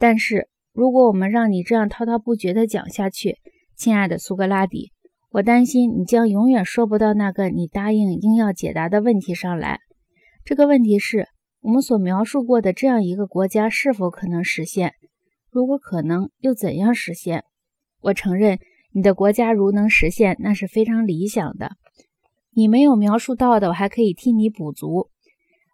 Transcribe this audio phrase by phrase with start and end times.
[0.00, 3.36] 但是如果我们让你这样滔滔不绝地讲下去，
[3.76, 4.92] 亲爱的苏格拉底，
[5.30, 9.80] 我担心你将永远说不到那个你答应应要解答的问题上来。
[10.42, 11.28] 这个问题是
[11.60, 14.94] 我们所描述过的这样一个国家是否可能实现？
[15.50, 17.44] 如果可能，又怎样实现？
[18.00, 18.58] 我承认，
[18.94, 21.72] 你的国家如能实现，那是非常理想的。
[22.54, 25.10] 你没有描述到的，我还可以替你补足。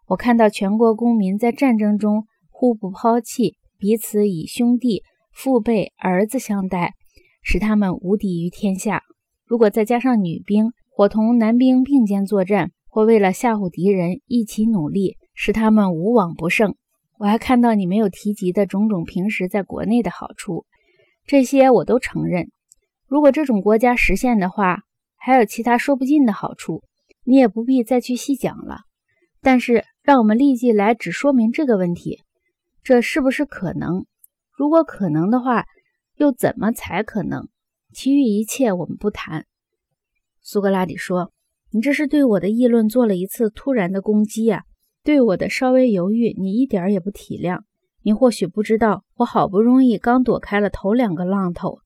[0.08, 5.02] 我看到全国公民在战争中互不抛弃，彼此以兄弟、
[5.32, 6.95] 父辈、儿子相待，
[7.42, 9.02] 使他们无敌于天下。
[9.45, 16.74] 如果再加上女兵，伙同男兵并肩作战，或为了吓唬敌人一起努力，使他们无往不胜。
[17.19, 20.66] 我还看到你没有提及的种种平时在国内的好处，
[21.27, 22.48] 这些我都承认。
[23.06, 24.80] 如果这种国家实现的话，
[25.16, 26.83] 还有其他说不尽的好处，
[27.24, 28.80] 你也不必再去细讲了。
[29.41, 32.22] 但是，让我们立即来只说明这个问题：
[32.86, 34.06] 这是不是可能？
[34.56, 35.64] 如果可能的话，
[36.18, 37.48] 又怎么才可能？
[37.92, 39.44] 其余一切我们不谈。
[40.41, 41.33] 苏格拉底说
[41.74, 44.62] ：“你这是对我的议论做了一次突然的攻击啊！
[45.02, 47.62] 对我的稍微犹豫，你一点也不体谅。
[48.02, 51.80] 你或许不知道，我好不容易刚躲开了头两个浪头，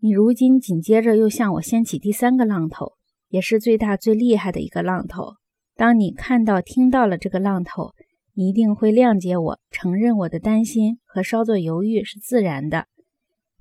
[0.00, 2.94] 你如今紧接着又向我掀起第三个浪头，
[3.28, 5.34] 也是最大最厉害的一个浪头。
[5.74, 7.92] 当你看到、听到了这个浪头，
[8.36, 12.86] 你一定会谅解我，承认我的担心和稍作犹豫是自然的。”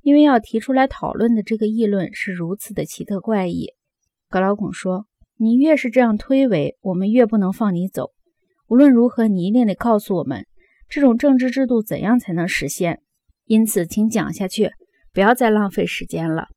[0.04, 3.70] 因为要提出来讨论的这个议论是如此的奇特怪异，
[4.30, 5.08] 格劳孔说
[5.40, 8.12] ：“你越是这样推诿，我们越不能放你走。
[8.68, 10.46] 无论如何，你一定得告诉我们，
[10.90, 13.02] 这种政治制度怎样才能实现。
[13.46, 14.72] 因此，请讲下去，
[15.14, 16.50] 不要再浪费时间了。”